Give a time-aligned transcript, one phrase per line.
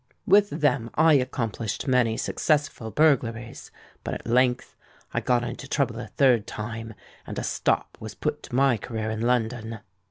[0.25, 3.69] With them I accomplished many successful burglaries;
[4.03, 4.75] but at length
[5.13, 6.95] I got into trouble a third time,
[7.27, 9.81] and a stop was put to my career in London.